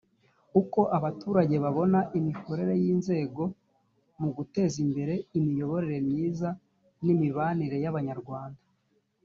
[0.61, 3.43] uko abaturage babona imikorere y inzego
[4.19, 6.49] mu guteza imbere imiyoborere myiza
[7.03, 8.61] n imibanire y abanyarwanda